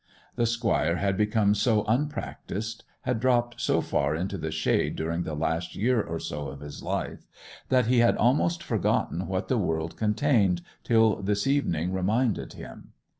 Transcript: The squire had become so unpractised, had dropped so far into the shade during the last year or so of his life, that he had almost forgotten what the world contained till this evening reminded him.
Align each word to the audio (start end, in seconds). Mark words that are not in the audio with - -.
The 0.35 0.47
squire 0.47 0.95
had 0.95 1.15
become 1.15 1.53
so 1.53 1.83
unpractised, 1.83 2.85
had 3.01 3.19
dropped 3.19 3.61
so 3.61 3.81
far 3.81 4.15
into 4.15 4.35
the 4.35 4.49
shade 4.49 4.95
during 4.95 5.21
the 5.21 5.35
last 5.35 5.75
year 5.75 6.01
or 6.01 6.19
so 6.19 6.47
of 6.47 6.59
his 6.61 6.81
life, 6.81 7.27
that 7.69 7.85
he 7.85 7.99
had 7.99 8.17
almost 8.17 8.63
forgotten 8.63 9.27
what 9.27 9.47
the 9.47 9.59
world 9.59 9.97
contained 9.97 10.63
till 10.83 11.21
this 11.21 11.45
evening 11.45 11.93
reminded 11.93 12.53
him. 12.53 12.93